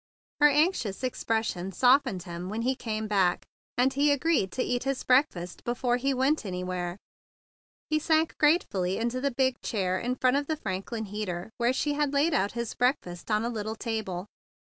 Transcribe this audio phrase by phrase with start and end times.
[0.39, 3.45] Her anxious expression softened him when he came back,
[3.77, 6.97] and he agreed to eat his breakfast before he went any¬ where,
[7.91, 11.93] and sank gratefully into the big chair in front of the Franklin heater, where she
[11.93, 14.25] had laid out his breakfast on a little table.